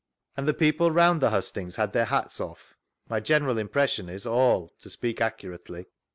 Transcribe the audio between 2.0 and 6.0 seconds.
hats off?— My general impression is, all, to speak accurately.